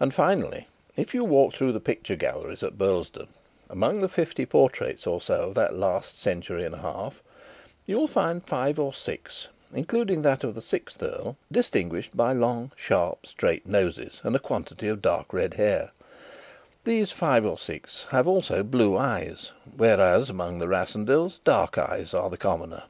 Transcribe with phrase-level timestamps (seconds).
[0.00, 3.28] And, finally, if you walk through the picture galleries at Burlesdon,
[3.68, 7.22] among the fifty portraits or so of the last century and a half,
[7.84, 12.72] you will find five or six, including that of the sixth earl, distinguished by long,
[12.74, 15.90] sharp, straight noses and a quantity of dark red hair;
[16.84, 22.30] these five or six have also blue eyes, whereas among the Rassendylls dark eyes are
[22.30, 22.84] the commoner.